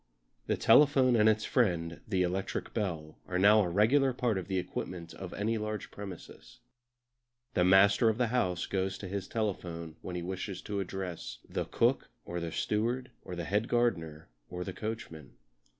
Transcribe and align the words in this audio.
The 0.47 0.57
telephone 0.57 1.15
and 1.15 1.29
its 1.29 1.45
friend, 1.45 2.01
the 2.07 2.23
electric 2.23 2.73
bell, 2.73 3.19
are 3.27 3.37
now 3.37 3.61
a 3.61 3.69
regular 3.69 4.13
part 4.13 4.39
of 4.39 4.47
the 4.47 4.57
equipment 4.57 5.13
of 5.13 5.31
any 5.31 5.59
large 5.59 5.91
premises. 5.91 6.57
The 7.53 7.63
master 7.63 8.09
of 8.09 8.17
the 8.17 8.29
house 8.33 8.65
goes 8.65 8.97
to 8.97 9.07
his 9.07 9.27
telephone 9.27 9.97
when 10.01 10.15
he 10.15 10.23
wishes 10.23 10.63
to 10.63 10.79
address 10.79 11.37
the 11.47 11.65
cook 11.65 12.09
or 12.25 12.39
the 12.39 12.51
steward, 12.51 13.11
or 13.21 13.35
the 13.35 13.45
head 13.45 13.67
gardener 13.67 14.29
or 14.49 14.63
the 14.63 14.73
coachman. 14.73 15.33